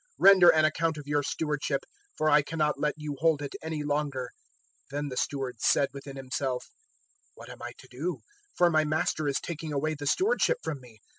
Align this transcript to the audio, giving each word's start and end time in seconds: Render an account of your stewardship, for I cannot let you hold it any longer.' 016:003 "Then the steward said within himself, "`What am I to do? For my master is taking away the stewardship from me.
Render 0.17 0.49
an 0.49 0.65
account 0.65 0.97
of 0.97 1.05
your 1.05 1.21
stewardship, 1.21 1.83
for 2.17 2.27
I 2.27 2.41
cannot 2.41 2.79
let 2.79 2.95
you 2.97 3.17
hold 3.19 3.43
it 3.43 3.53
any 3.61 3.83
longer.' 3.83 4.31
016:003 4.85 4.89
"Then 4.89 5.09
the 5.09 5.17
steward 5.17 5.61
said 5.61 5.89
within 5.93 6.15
himself, 6.15 6.65
"`What 7.37 7.49
am 7.49 7.61
I 7.61 7.73
to 7.77 7.87
do? 7.87 8.21
For 8.55 8.71
my 8.71 8.83
master 8.83 9.27
is 9.27 9.39
taking 9.39 9.71
away 9.71 9.93
the 9.93 10.07
stewardship 10.07 10.57
from 10.63 10.81
me. 10.81 10.97